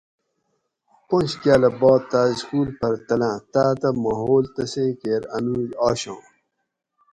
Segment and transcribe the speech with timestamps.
[1.07, 6.21] پنج کاۤلہ بعد تاۤس سکول پھر تلاۤں تاۤتاں ماحول تسیں کیر انوج آشاں